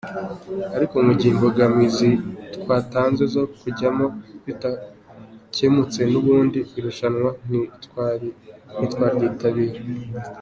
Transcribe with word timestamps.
Ariko 0.75 0.95
mu 1.05 1.11
gihe 1.17 1.31
imbogamizi 1.35 2.09
twatanze 2.61 3.23
zo 3.33 3.43
kujyamo 3.61 4.05
zidakemutse 4.43 6.01
n’ubundi 6.11 6.59
irushanwa 6.77 7.29
ntitwaryitabira”. 8.79 9.77